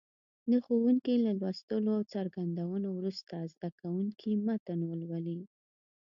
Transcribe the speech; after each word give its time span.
د 0.51 0.53
ښوونکي 0.65 1.15
له 1.25 1.31
لوستلو 1.39 1.89
او 1.97 2.03
څرګندونو 2.13 2.87
وروسته 2.97 3.35
زده 3.53 3.69
کوونکي 3.79 4.31
متن 4.45 4.79
ولولي. 4.85 5.39